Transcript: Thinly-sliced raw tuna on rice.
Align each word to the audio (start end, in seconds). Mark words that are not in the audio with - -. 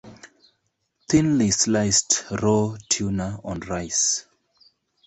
Thinly-sliced 1.09 2.25
raw 2.41 2.75
tuna 2.89 3.39
on 3.43 3.59
rice. 3.59 4.25